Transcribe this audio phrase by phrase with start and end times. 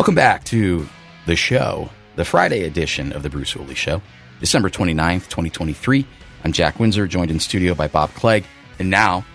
[0.00, 0.88] Welcome back to
[1.26, 4.00] the show, the Friday edition of the Bruce Hooley Show,
[4.40, 6.06] December 29th, 2023.
[6.42, 8.44] I'm Jack Windsor, joined in studio by Bob Clegg,
[8.78, 9.26] and now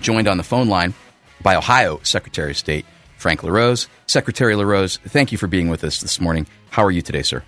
[0.00, 0.94] joined on the phone line
[1.42, 3.88] by Ohio Secretary of State Frank LaRose.
[4.06, 6.46] Secretary LaRose, thank you for being with us this morning.
[6.70, 7.42] How are you today, sir?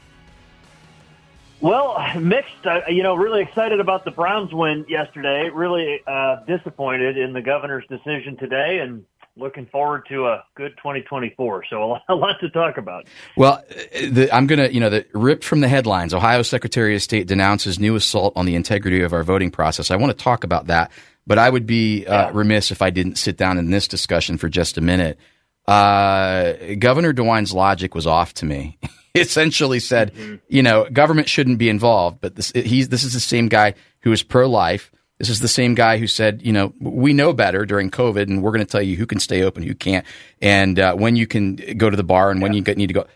[1.61, 2.67] Well, mixed.
[2.67, 5.51] Uh, you know, really excited about the Browns win yesterday.
[5.55, 9.05] Really uh, disappointed in the governor's decision today, and
[9.41, 11.65] looking forward to a good 2024.
[11.69, 13.07] So a lot, a lot to talk about.
[13.37, 17.03] Well, the, I'm going to, you know, the, ripped from the headlines, Ohio Secretary of
[17.03, 19.91] State denounces new assault on the integrity of our voting process.
[19.91, 20.93] I want to talk about that,
[21.27, 22.31] but I would be uh, yeah.
[22.33, 25.19] remiss if I didn't sit down in this discussion for just a minute.
[25.67, 28.79] Uh, Governor DeWine's logic was off to me.
[29.15, 30.37] he essentially said, mm-hmm.
[30.49, 34.13] you know, government shouldn't be involved, but this, he's, this is the same guy who
[34.13, 37.67] is pro life this is the same guy who said, you know, we know better
[37.67, 40.07] during COVID, and we're going to tell you who can stay open, who can't,
[40.41, 43.07] and uh, when you can go to the bar and when you need to go.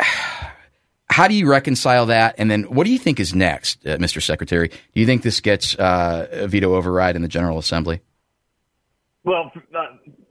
[1.10, 2.34] How do you reconcile that?
[2.38, 4.20] And then what do you think is next, uh, Mr.
[4.20, 4.68] Secretary?
[4.68, 8.00] Do you think this gets uh, a veto override in the General Assembly?
[9.22, 9.80] Well, uh,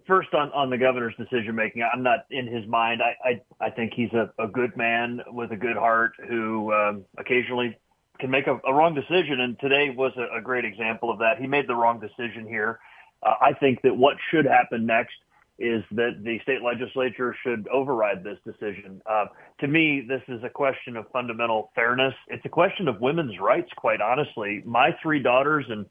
[0.05, 3.01] first on, on the governor's decision making, I'm not in his mind.
[3.01, 7.05] I, I, I think he's a, a good man with a good heart who um,
[7.17, 7.77] occasionally
[8.23, 11.33] can make a, a wrong decision, and today was a, a, great example of that.
[11.41, 12.79] He made the wrong decision here.
[13.21, 15.15] Uh, I think that what should happen next
[15.59, 19.01] is that the state legislature should override this decision.
[19.05, 19.25] Uh,
[19.59, 22.13] to me, this is a question of fundamental fairness.
[22.29, 24.63] It's a question of women's rights, quite honestly.
[24.65, 25.85] My three daughters and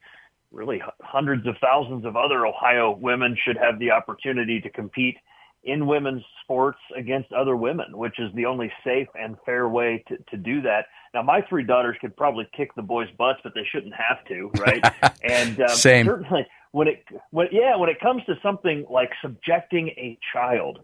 [0.52, 5.18] really hundreds of thousands of other Ohio women should have the opportunity to compete
[5.64, 10.16] in women's sports against other women, which is the only safe and fair way to,
[10.30, 10.86] to do that.
[11.14, 14.50] Now, my three daughters could probably kick the boys' butts, but they shouldn't have to,
[14.60, 14.82] right?
[15.22, 16.06] and um, Same.
[16.06, 20.80] certainly, when it, when, yeah, when it comes to something like subjecting a child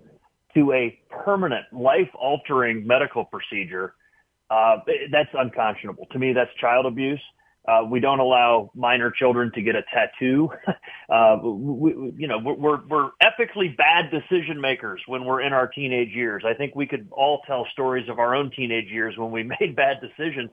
[0.54, 3.94] to a permanent, life-altering medical procedure,
[4.50, 4.76] uh,
[5.10, 6.06] that's unconscionable.
[6.12, 7.20] To me, that's child abuse.
[7.68, 10.48] Uh, we don't allow minor children to get a tattoo.
[11.10, 16.08] uh, we, you know, we're, we're epically bad decision makers when we're in our teenage
[16.14, 16.44] years.
[16.46, 19.76] I think we could all tell stories of our own teenage years when we made
[19.76, 20.50] bad decisions.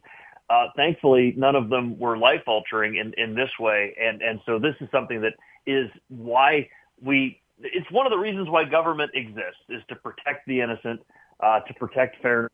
[0.50, 3.96] Uh, thankfully, none of them were life altering in, in this way.
[3.98, 5.34] And, and so this is something that
[5.66, 6.68] is why
[7.02, 11.00] we, it's one of the reasons why government exists is to protect the innocent,
[11.42, 12.52] uh, to protect fairness.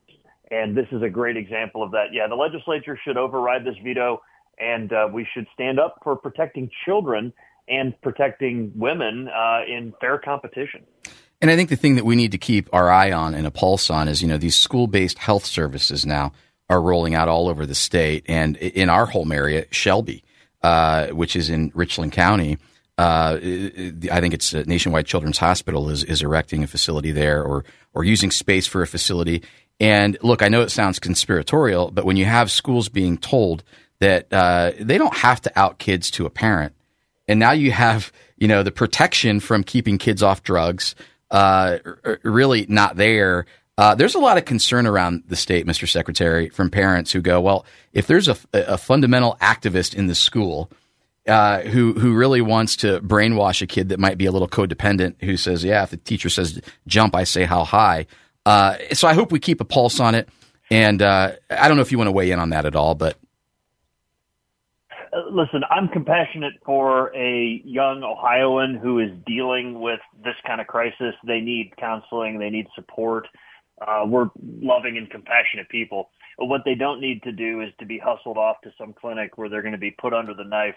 [0.51, 2.07] And this is a great example of that.
[2.13, 4.21] Yeah, the legislature should override this veto
[4.59, 7.33] and uh, we should stand up for protecting children
[7.67, 10.83] and protecting women uh, in fair competition.
[11.41, 13.51] And I think the thing that we need to keep our eye on and a
[13.51, 16.33] pulse on is, you know, these school-based health services now
[16.69, 20.23] are rolling out all over the state, and in our home area, Shelby,
[20.61, 22.57] uh, which is in Richland County.
[22.97, 23.39] Uh,
[24.11, 28.31] I think it's Nationwide Children's Hospital is, is erecting a facility there, or or using
[28.31, 29.43] space for a facility.
[29.79, 33.63] And look, I know it sounds conspiratorial, but when you have schools being told
[34.01, 36.73] that uh, they don't have to out kids to a parent.
[37.27, 40.95] And now you have, you know, the protection from keeping kids off drugs
[41.29, 41.77] uh,
[42.23, 43.45] really not there.
[43.77, 45.87] Uh, there's a lot of concern around the state, Mr.
[45.87, 47.63] Secretary, from parents who go, well,
[47.93, 50.69] if there's a, a fundamental activist in the school
[51.27, 55.21] uh, who who really wants to brainwash a kid that might be a little codependent,
[55.23, 58.07] who says, yeah, if the teacher says jump, I say how high.
[58.47, 60.27] Uh, so I hope we keep a pulse on it.
[60.71, 62.95] And uh, I don't know if you want to weigh in on that at all,
[62.95, 63.17] but
[65.31, 71.13] listen, I'm compassionate for a young Ohioan who is dealing with this kind of crisis.
[71.25, 72.39] They need counseling.
[72.39, 73.27] They need support.
[73.85, 74.29] Uh, we're
[74.61, 76.09] loving and compassionate people.
[76.37, 79.37] But what they don't need to do is to be hustled off to some clinic
[79.37, 80.75] where they're going to be put under the knife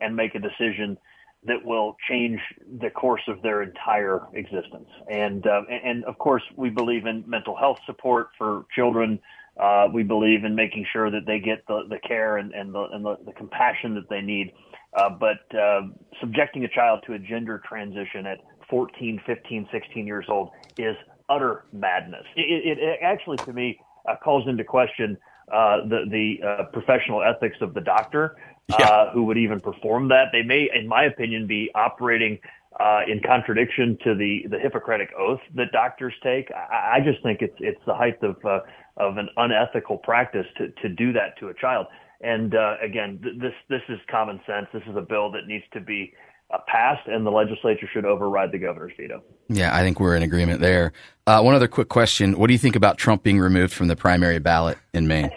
[0.00, 0.98] and make a decision
[1.44, 2.40] that will change
[2.80, 4.88] the course of their entire existence.
[5.08, 9.20] And uh, and of course, we believe in mental health support for children
[9.60, 12.82] uh, we believe in making sure that they get the, the care and, and, the,
[12.92, 14.52] and the, the compassion that they need.
[14.96, 15.82] Uh, but uh,
[16.20, 18.38] subjecting a child to a gender transition at
[18.70, 20.96] 14, 15, 16 years old is
[21.28, 22.24] utter madness.
[22.36, 25.16] It, it, it actually, to me, uh, calls into question
[25.52, 28.36] uh, the the uh, professional ethics of the doctor
[28.68, 28.86] yeah.
[28.86, 30.26] uh, who would even perform that.
[30.32, 32.38] They may, in my opinion, be operating
[32.80, 36.50] uh, in contradiction to the, the Hippocratic oath that doctors take.
[36.50, 38.60] I, I just think it's it's the height of uh,
[38.96, 41.86] of an unethical practice to to do that to a child.
[42.20, 44.66] And uh, again, th- this this is common sense.
[44.72, 46.14] This is a bill that needs to be
[46.52, 49.22] uh, passed, and the legislature should override the governor's veto.
[49.48, 50.92] Yeah, I think we're in agreement there.
[51.26, 53.96] Uh, one other quick question: What do you think about Trump being removed from the
[53.96, 55.30] primary ballot in Maine?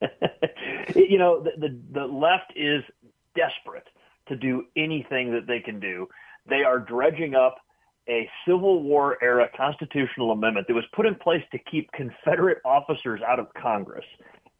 [0.94, 2.82] you know, the, the, the left is
[3.34, 3.88] desperate
[4.28, 6.06] to do anything that they can do.
[6.48, 7.56] They are dredging up
[8.08, 13.20] a Civil War era constitutional amendment that was put in place to keep Confederate officers
[13.26, 14.04] out of Congress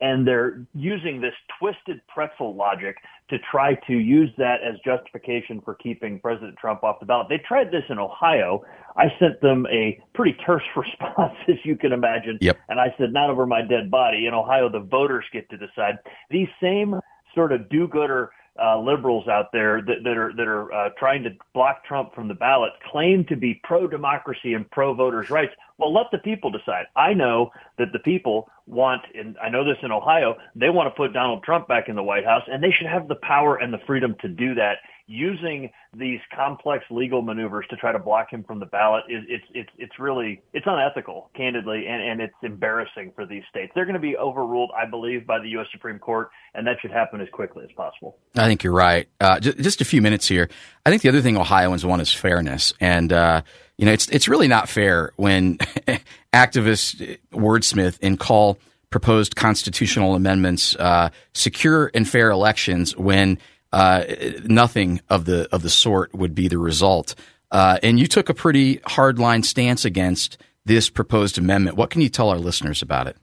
[0.00, 2.96] and they're using this twisted pretzel logic
[3.30, 7.28] to try to use that as justification for keeping President Trump off the ballot.
[7.30, 8.62] They tried this in Ohio.
[8.96, 12.38] I sent them a pretty terse response, as you can imagine.
[12.40, 12.58] Yep.
[12.68, 14.26] And I said, not over my dead body.
[14.26, 15.94] In Ohio, the voters get to decide.
[16.28, 17.00] These same
[17.34, 18.30] sort of do-gooder
[18.62, 22.28] uh, liberals out there that, that are that are uh, trying to block Trump from
[22.28, 25.52] the ballot claim to be pro-democracy and pro-voters' rights.
[25.78, 26.86] Well, let the people decide.
[26.94, 30.96] I know that the people want, and I know this in Ohio, they want to
[30.96, 33.72] put Donald Trump back in the White House, and they should have the power and
[33.72, 38.42] the freedom to do that using these complex legal maneuvers to try to block him
[38.42, 43.12] from the ballot is it's it's it's really it's unethical, candidly, and, and it's embarrassing
[43.14, 43.72] for these states.
[43.74, 45.66] They're going to be overruled, I believe, by the U.S.
[45.72, 48.16] Supreme Court, and that should happen as quickly as possible.
[48.34, 49.06] I think you're right.
[49.20, 50.48] Uh, just, just, a few minutes here.
[50.86, 53.42] I think the other thing Ohioans want is fairness, and uh,
[53.76, 55.58] you know it's it's really not fair when
[56.32, 58.58] activists wordsmith and call
[58.88, 63.36] proposed constitutional amendments uh, secure and fair elections when
[63.74, 64.04] uh,
[64.44, 67.16] nothing of the of the sort would be the result.
[67.50, 71.76] Uh, and you took a pretty hardline stance against this proposed amendment.
[71.76, 73.16] What can you tell our listeners about it?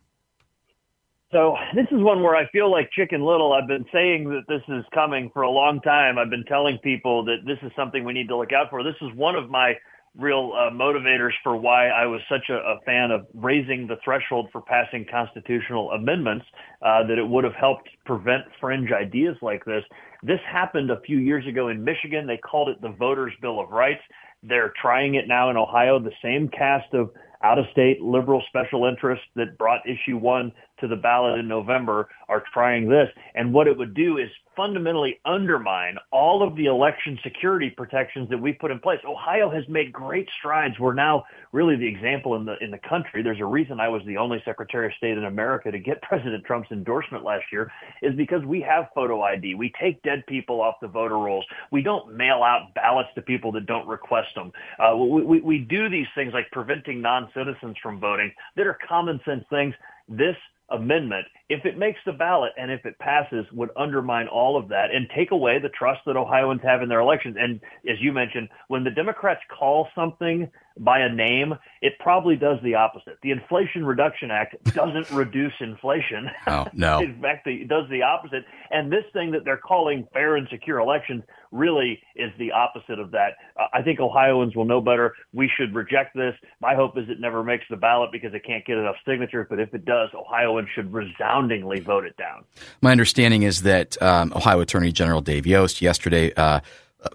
[1.31, 3.53] So this is one where I feel like Chicken Little.
[3.53, 6.17] I've been saying that this is coming for a long time.
[6.17, 8.83] I've been telling people that this is something we need to look out for.
[8.83, 9.75] This is one of my
[10.17, 14.49] real uh, motivators for why I was such a, a, fan of raising the threshold
[14.51, 16.45] for passing constitutional amendments,
[16.81, 19.85] uh, that it would have helped prevent fringe ideas like this.
[20.23, 22.27] This happened a few years ago in Michigan.
[22.27, 24.01] They called it the Voters' Bill of Rights.
[24.43, 25.99] They're trying it now in Ohio.
[25.99, 27.11] The same cast of
[27.43, 32.09] out of state liberal special interests that brought issue one to the ballot in November
[32.27, 33.07] are trying this.
[33.35, 38.37] And what it would do is fundamentally undermine all of the election security protections that
[38.37, 38.99] we put in place.
[39.07, 40.77] Ohio has made great strides.
[40.79, 43.23] We're now really the example in the in the country.
[43.23, 46.43] There's a reason I was the only Secretary of State in America to get President
[46.45, 49.55] Trump's endorsement last year is because we have photo ID.
[49.55, 51.45] We take dead people off the voter rolls.
[51.71, 54.51] We don't mail out ballots to people that don't request them.
[54.79, 59.19] Uh, we, we, we do these things like preventing non-citizens from voting that are common
[59.25, 59.73] sense things.
[60.09, 60.35] This
[60.71, 64.91] amendment, if it makes the ballot and if it passes, would undermine all of that
[64.93, 67.35] and take away the trust that Ohioans have in their elections.
[67.37, 67.59] And
[67.89, 70.49] as you mentioned, when the Democrats call something
[70.79, 73.17] by a name, it probably does the opposite.
[73.21, 76.29] The Inflation Reduction Act doesn't reduce inflation.
[76.47, 76.99] Oh, no.
[77.01, 78.45] In fact, it does the opposite.
[78.69, 83.11] And this thing that they're calling fair and secure elections really is the opposite of
[83.11, 83.31] that.
[83.59, 85.13] Uh, I think Ohioans will know better.
[85.33, 86.33] We should reject this.
[86.61, 89.47] My hope is it never makes the ballot because it can't get enough signatures.
[89.49, 90.93] But if it does, Ohioans should
[91.41, 92.45] resoundingly vote it down.
[92.81, 96.61] My understanding is that um, Ohio Attorney General Dave Yost yesterday uh,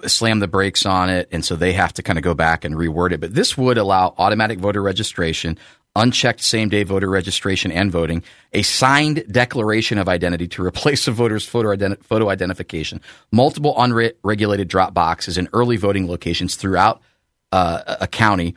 [0.07, 2.75] slammed the brakes on it, and so they have to kind of go back and
[2.75, 3.21] reword it.
[3.21, 5.59] But this would allow automatic voter registration,
[5.95, 8.23] unchecked same day voter registration and voting,
[8.53, 13.01] a signed declaration of identity to replace a voter's photo, photo identification,
[13.31, 17.01] multiple unregulated drop boxes in early voting locations throughout
[17.53, 18.57] uh, a county,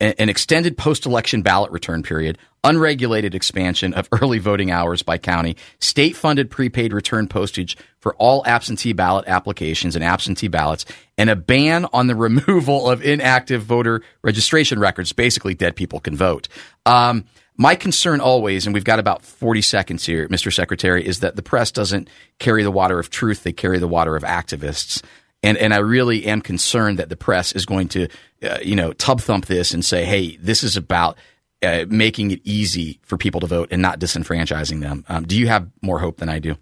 [0.00, 5.56] an extended post election ballot return period, unregulated expansion of early voting hours by county,
[5.78, 10.84] state funded prepaid return postage for all absentee ballot applications and absentee ballots,
[11.16, 15.12] and a ban on the removal of inactive voter registration records.
[15.12, 16.48] Basically, dead people can vote.
[16.84, 17.24] Um,
[17.58, 20.52] my concern always, and we've got about 40 seconds here, Mr.
[20.52, 24.14] Secretary, is that the press doesn't carry the water of truth, they carry the water
[24.14, 25.02] of activists.
[25.42, 28.08] And, and I really am concerned that the press is going to,
[28.42, 31.16] uh, you know, tub thump this and say, hey, this is about
[31.62, 35.04] uh, making it easy for people to vote and not disenfranchising them.
[35.08, 36.56] Um, do you have more hope than I do?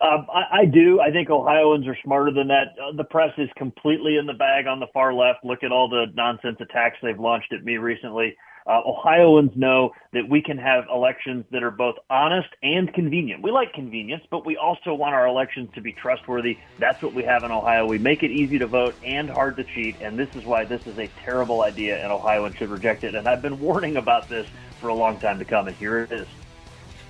[0.00, 1.00] Um, I, I do.
[1.00, 2.74] I think Ohioans are smarter than that.
[2.80, 5.44] Uh, the press is completely in the bag on the far left.
[5.44, 8.36] Look at all the nonsense attacks they've launched at me recently.
[8.68, 13.42] Uh, Ohioans know that we can have elections that are both honest and convenient.
[13.42, 16.58] We like convenience, but we also want our elections to be trustworthy.
[16.78, 17.86] That's what we have in Ohio.
[17.86, 20.86] We make it easy to vote and hard to cheat, and this is why this
[20.86, 23.14] is a terrible idea, and Ohioans should reject it.
[23.14, 24.46] And I've been warning about this
[24.80, 26.26] for a long time to come, and here it is.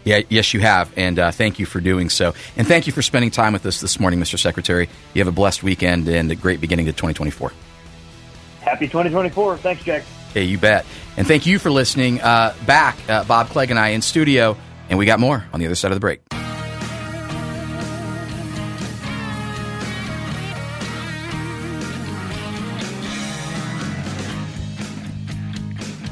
[0.04, 2.34] Yeah, yes, you have, and uh, thank you for doing so.
[2.56, 4.38] And thank you for spending time with us this morning, Mr.
[4.38, 4.88] Secretary.
[5.12, 7.52] You have a blessed weekend and a great beginning to 2024.
[8.60, 9.56] Happy 2024.
[9.56, 10.04] Thanks, Jack.
[10.38, 10.87] Hey, you bet.
[11.16, 12.21] And thank you for listening.
[12.21, 14.57] Uh, back, uh, Bob Clegg and I in studio,
[14.88, 16.21] and we got more on the other side of the break.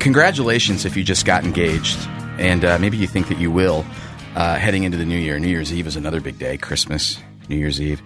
[0.01, 1.97] Congratulations if you just got engaged,
[2.41, 3.87] and uh, maybe you think that you will
[4.35, 5.39] uh, heading into the new year.
[5.39, 8.03] New Year's Eve is another big day, Christmas, New Year's Eve.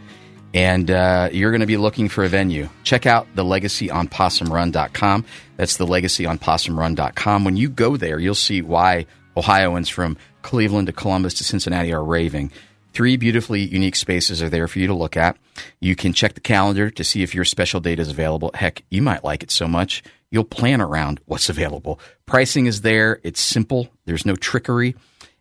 [0.52, 2.68] And uh, you're going to be looking for a venue.
[2.82, 5.24] Check out the legacy on possumrun.com.
[5.56, 7.44] That's the legacy on possumrun.com.
[7.44, 12.04] When you go there, you'll see why Ohioans from Cleveland to Columbus to Cincinnati are
[12.04, 12.50] raving.
[12.92, 15.36] Three beautifully unique spaces are there for you to look at.
[15.78, 18.50] You can check the calendar to see if your special date is available.
[18.54, 22.00] Heck, you might like it so much you'll plan around what's available.
[22.26, 23.20] Pricing is there.
[23.22, 23.88] It's simple.
[24.04, 24.94] There's no trickery.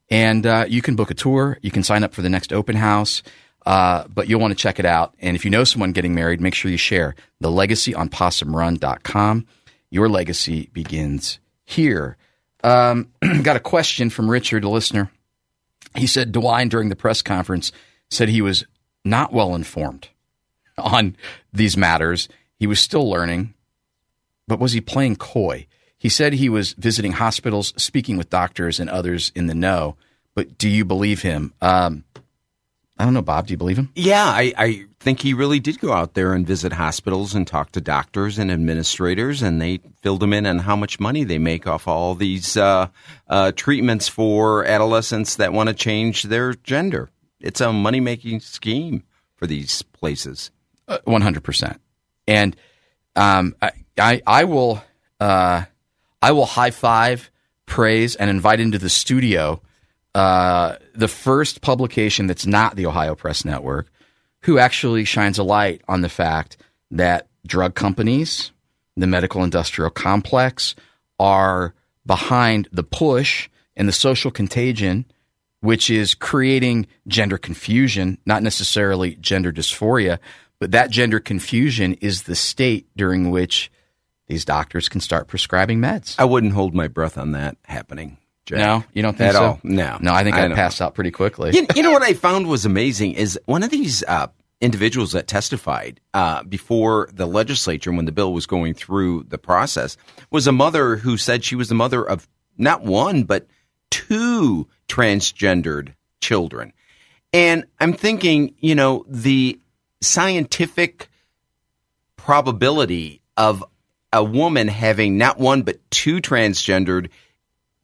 [0.10, 1.60] And uh, you can book a tour.
[1.62, 3.22] You can sign up for the next open house.
[3.66, 5.14] Uh, but you'll want to check it out.
[5.20, 9.48] And if you know someone getting married, make sure you share the legacy on possumrun.com.
[9.92, 12.18] Your legacy begins here.
[12.64, 13.10] Um,
[13.44, 15.12] got a question from Richard, a listener.
[15.96, 17.72] He said DeWine during the press conference
[18.10, 18.66] said he was
[19.04, 20.10] not well informed
[20.78, 21.16] on
[21.54, 22.30] these matters.
[22.58, 23.54] He was still learning,
[24.48, 25.68] but was he playing coy?
[25.98, 29.98] He said he was visiting hospitals, speaking with doctors and others in the know.
[30.34, 31.54] But do you believe him?
[31.62, 32.06] Um,
[33.00, 33.48] I don't know, Bob.
[33.48, 33.94] Do you believe him?
[33.96, 37.72] Yeah, I, I think he really did go out there and visit hospitals and talk
[37.72, 41.66] to doctors and administrators, and they filled him in on how much money they make
[41.66, 42.90] off all these uh,
[43.30, 47.10] uh, treatments for adolescents that want to change their gender.
[47.40, 49.04] It's a money making scheme
[49.38, 50.52] for these places.
[50.86, 51.80] Uh, one hundred percent.
[52.28, 52.54] And
[53.16, 54.84] um, I, I, I will,
[55.22, 55.64] uh,
[56.22, 57.32] I will high five,
[57.66, 59.62] praise, and invite into the studio
[60.16, 63.92] uh, the first publication that's not the Ohio Press Network,
[64.42, 66.58] who actually shines a light on the fact
[66.92, 68.52] that drug companies,
[68.98, 70.76] the medical industrial complex,
[71.20, 71.74] are
[72.06, 75.06] behind the push and the social contagion,
[75.62, 80.20] which is creating gender confusion, not necessarily gender dysphoria,
[80.60, 83.72] but that gender confusion is the state during which
[84.28, 86.16] these doctors can start prescribing meds.
[86.20, 88.18] I wouldn't hold my breath on that happening.
[88.50, 88.58] Jack.
[88.58, 89.44] No, you don't think At so?
[89.44, 89.60] all.
[89.62, 90.00] No.
[90.02, 90.12] no.
[90.12, 91.52] I think I I'd pass out pretty quickly.
[91.54, 94.26] You, you know what I found was amazing is one of these uh,
[94.60, 99.98] individuals that testified uh, before the legislature when the bill was going through the process
[100.32, 102.28] was a mother who said she was the mother of
[102.58, 103.46] not one but
[103.92, 106.74] two transgendered children.
[107.32, 109.60] And I'm thinking, you know, the
[110.02, 111.08] scientific
[112.16, 113.64] probability of
[114.12, 117.10] a woman having not one but two transgendered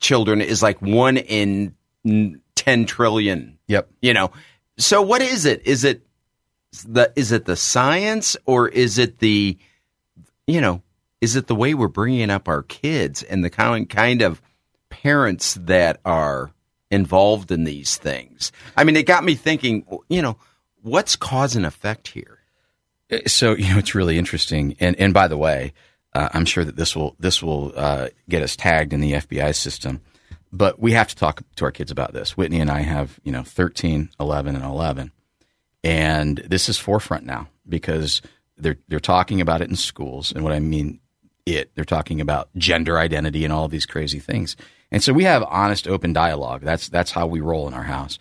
[0.06, 1.74] children is like one in
[2.56, 3.58] 10 trillion.
[3.68, 3.90] Yep.
[4.02, 4.32] You know.
[4.78, 5.66] So what is it?
[5.66, 6.06] Is it
[6.88, 9.58] the is it the science or is it the
[10.48, 10.84] you know,
[11.22, 14.42] is it the way we're bringing up our kids and the kind kind of
[14.90, 16.52] parents that are
[16.92, 18.52] involved in these things?
[18.78, 20.38] I mean, it got me thinking, you know,
[20.84, 22.40] what's cause and effect here?
[23.26, 25.74] So you know it's really interesting, and and by the way,
[26.16, 29.54] uh, I'm sure that this will this will uh, get us tagged in the FBI
[29.54, 30.02] system,
[30.52, 32.38] but we have to talk to our kids about this.
[32.38, 35.12] Whitney and I have you know 13, 11, and 11,
[35.84, 38.22] and this is forefront now because
[38.58, 41.02] they're they're talking about it in schools, and what I mean
[41.46, 44.56] it, they're talking about gender identity and all these crazy things,
[44.92, 46.62] and so we have honest, open dialogue.
[46.62, 48.18] That's that's how we roll in our house.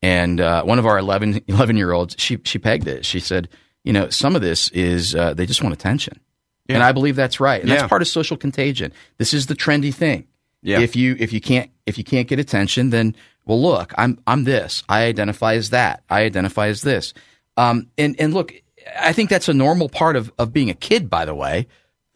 [0.00, 3.04] And uh, one of our 11, 11 year olds, she she pegged it.
[3.04, 3.48] She said,
[3.82, 6.20] you know, some of this is uh, they just want attention,
[6.68, 7.60] and I believe that's right.
[7.60, 7.76] And Yeah.
[7.76, 8.92] that's part of social contagion.
[9.18, 10.26] This is the trendy thing.
[10.62, 10.80] Yeah.
[10.80, 14.44] If you if you can't if you can't get attention, then well, look, I'm I'm
[14.44, 14.84] this.
[14.88, 16.02] I identify as that.
[16.08, 17.12] I identify as this.
[17.56, 18.54] Um, and and look,
[18.98, 21.10] I think that's a normal part of of being a kid.
[21.10, 21.66] By the way,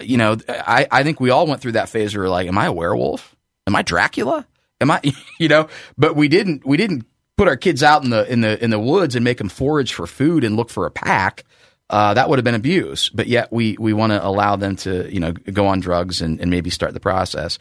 [0.00, 2.56] you know, I I think we all went through that phase where we're like, am
[2.58, 3.34] I a werewolf?
[3.66, 4.46] Am I Dracula?
[4.80, 5.00] Am I
[5.40, 5.68] you know?
[5.98, 7.04] But we didn't we didn't
[7.36, 9.92] put our kids out in the in the in the woods and make them forage
[9.92, 11.44] for food and look for a pack.
[11.88, 15.12] Uh, that would have been abuse, but yet we we want to allow them to
[15.12, 17.58] you know go on drugs and, and maybe start the process.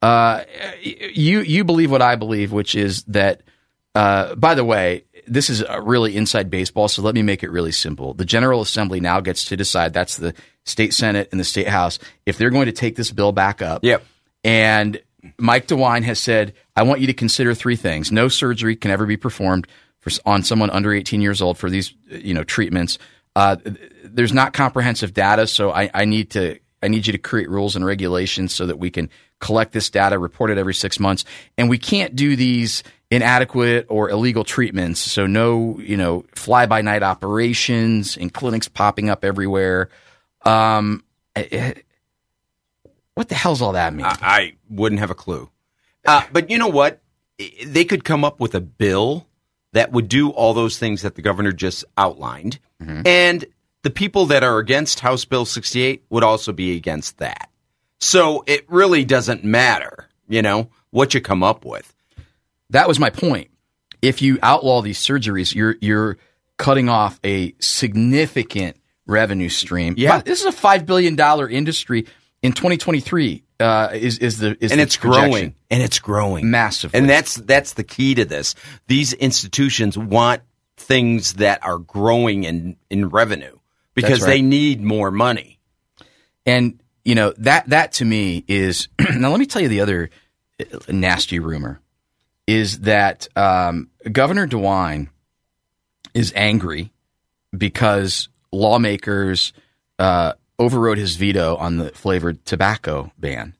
[0.00, 0.44] Uh,
[0.82, 3.42] you you believe what I believe, which is that.
[3.96, 7.50] Uh, by the way, this is a really inside baseball, so let me make it
[7.52, 8.12] really simple.
[8.12, 9.92] The General Assembly now gets to decide.
[9.92, 13.30] That's the state Senate and the state House if they're going to take this bill
[13.30, 13.84] back up.
[13.84, 14.04] Yep.
[14.42, 15.00] And
[15.38, 18.12] Mike DeWine has said, I want you to consider three things.
[18.12, 19.66] No surgery can ever be performed
[20.00, 22.98] for, on someone under 18 years old for these, you know, treatments.
[23.36, 23.56] Uh,
[24.04, 27.76] there's not comprehensive data, so I, I need to I need you to create rules
[27.76, 29.08] and regulations so that we can
[29.40, 31.24] collect this data, report it every six months,
[31.56, 35.00] and we can't do these inadequate or illegal treatments.
[35.00, 39.88] So no, you know, fly by night operations and clinics popping up everywhere.
[40.42, 41.74] Um, eh, eh,
[43.14, 44.04] what the hell's all that mean?
[44.04, 45.48] I, I wouldn't have a clue.
[46.04, 47.00] Uh, but you know what?
[47.64, 49.26] They could come up with a bill
[49.74, 52.58] that would do all those things that the governor just outlined.
[52.82, 53.02] Mm-hmm.
[53.06, 53.44] And
[53.82, 57.50] the people that are against House Bill 68 would also be against that.
[58.00, 61.92] So it really doesn't matter, you know, what you come up with.
[62.70, 63.50] That was my point.
[64.00, 66.18] If you outlaw these surgeries, you're you're
[66.56, 68.76] cutting off a significant
[69.06, 69.94] revenue stream.
[69.96, 70.20] Yeah.
[70.20, 72.06] This is a five billion dollar industry
[72.42, 73.42] in 2023.
[73.64, 75.30] Uh, is is the is and the it's projection.
[75.30, 76.98] growing and it's growing Massively.
[76.98, 78.54] and that's that's the key to this
[78.88, 80.42] these institutions want
[80.76, 83.56] things that are growing in in revenue
[83.94, 84.28] because right.
[84.28, 85.58] they need more money
[86.46, 89.30] And you know that that to me is now.
[89.30, 90.10] Let me tell you the other
[90.60, 91.80] uh, nasty rumor
[92.46, 95.08] is that um, Governor DeWine
[96.12, 96.92] is angry
[97.56, 99.52] because lawmakers
[99.98, 103.54] uh, overrode his veto on the flavored tobacco ban.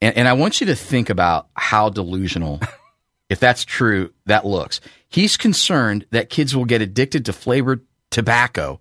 [0.00, 2.60] And, and I want you to think about how delusional,
[3.28, 4.80] if that's true, that looks.
[5.08, 8.80] He's concerned that kids will get addicted to flavored tobacco,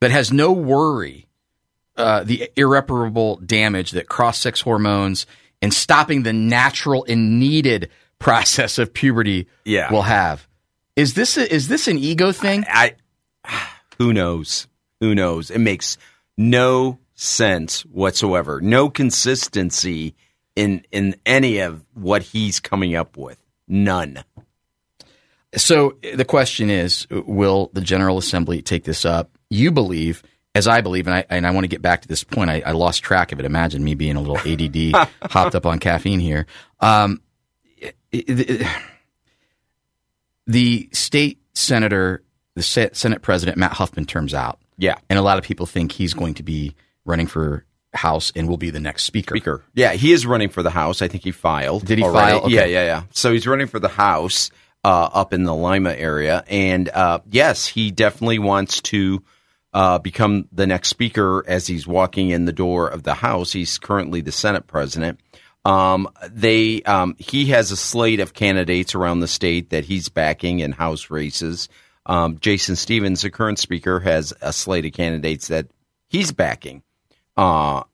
[0.00, 1.26] but has no worry
[1.96, 5.26] uh, the irreparable damage that cross sex hormones
[5.60, 9.92] and stopping the natural and needed process of puberty Yeah.
[9.92, 10.46] will have.
[10.96, 12.64] Is this a, is this an ego thing?
[12.68, 12.94] i
[13.98, 14.66] who knows
[15.00, 15.98] who knows it makes
[16.36, 20.14] no sense whatsoever no consistency
[20.56, 24.22] in in any of what he's coming up with none
[25.56, 29.30] So the question is, will the General Assembly take this up?
[29.50, 30.22] You believe,
[30.54, 32.48] as I believe, and I and I want to get back to this point.
[32.48, 33.44] I, I lost track of it.
[33.44, 36.46] Imagine me being a little ADD, hopped up on caffeine here.
[36.80, 37.20] Um,
[37.78, 38.66] it- it-
[40.46, 42.22] the state senator,
[42.54, 45.92] the Se- Senate President Matt Huffman terms out, yeah and a lot of people think
[45.92, 49.36] he's going to be running for House and will be the next speaker.
[49.36, 49.62] Speaker.
[49.74, 51.02] Yeah, he is running for the House.
[51.02, 51.84] I think he filed.
[51.84, 52.32] Did he already.
[52.32, 52.44] file?
[52.46, 52.54] Okay.
[52.54, 53.02] Yeah, yeah, yeah.
[53.10, 54.50] So he's running for the House
[54.84, 59.22] uh, up in the Lima area, and uh, yes, he definitely wants to
[59.74, 63.52] uh, become the next speaker as he's walking in the door of the House.
[63.52, 65.20] He's currently the Senate president.
[65.64, 70.60] Um, they um, he has a slate of candidates around the state that he's backing
[70.60, 71.68] in House races.
[72.06, 75.66] Um, Jason Stephens, the current speaker, has a slate of candidates that
[76.08, 76.82] he's backing
[77.36, 77.84] uh,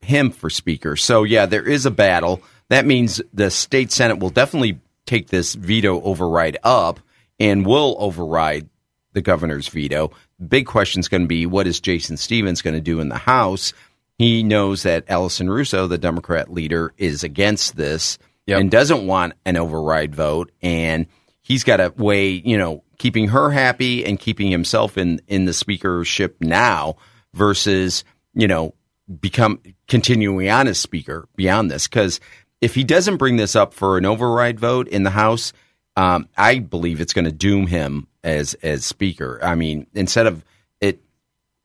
[0.00, 0.96] him for speaker.
[0.96, 2.42] So yeah, there is a battle.
[2.68, 7.00] That means the state senate will definitely take this veto override up
[7.38, 8.68] and will override
[9.12, 10.12] the governor's veto.
[10.46, 13.18] Big question is going to be what is Jason Stephens going to do in the
[13.18, 13.72] House?
[14.18, 18.60] He knows that Allison Russo, the Democrat leader, is against this Yep.
[18.60, 21.06] and doesn't want an override vote, and
[21.40, 25.54] he's got to weigh, you know, keeping her happy and keeping himself in in the
[25.54, 26.96] speakership now
[27.32, 28.74] versus you know
[29.20, 29.58] become
[29.88, 32.20] continuing on as speaker beyond this because
[32.60, 35.54] if he doesn't bring this up for an override vote in the House,
[35.96, 39.40] um, I believe it's going to doom him as as speaker.
[39.42, 40.44] I mean, instead of
[40.82, 41.00] it,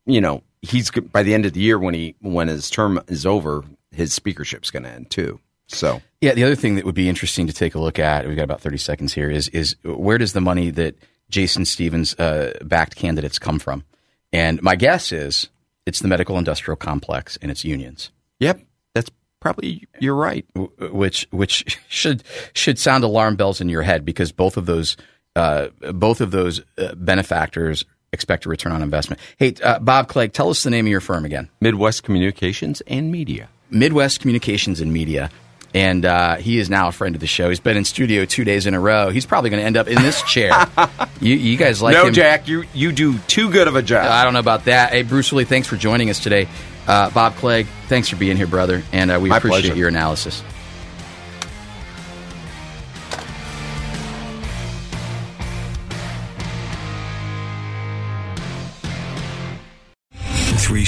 [0.05, 3.25] you know, he's by the end of the year when he when his term is
[3.25, 5.41] over, his speakership's going to end too.
[5.67, 8.37] So Yeah, the other thing that would be interesting to take a look at, we've
[8.37, 10.95] got about 30 seconds here, is is where does the money that
[11.29, 13.83] Jason Stephens uh, backed candidates come from?
[14.31, 15.49] And my guess is
[15.85, 18.59] it's the medical industrial complex and its unions, yep,
[18.93, 19.09] that's
[19.39, 20.45] probably you're right.
[20.91, 24.97] which which should should sound alarm bells in your head because both of those
[25.35, 29.21] uh, both of those uh, benefactors expect a return on investment.
[29.37, 31.49] Hey, uh, Bob Clegg, tell us the name of your firm again.
[31.59, 33.49] Midwest Communications and Media.
[33.69, 35.29] Midwest Communications and Media.
[35.75, 37.49] And uh, he is now a friend of the show.
[37.49, 39.09] He's been in studio two days in a row.
[39.09, 40.69] He's probably going to end up in this chair.
[41.19, 42.13] you, you guys like no, him?
[42.13, 44.09] Jack, you you do too good of a job.
[44.09, 44.91] I don't know about that.
[44.91, 46.47] Hey, Bruce Lee, thanks for joining us today.
[46.87, 48.83] Uh, Bob Clegg, thanks for being here, brother.
[48.93, 49.75] And uh, we My appreciate pleasure.
[49.75, 50.41] your analysis.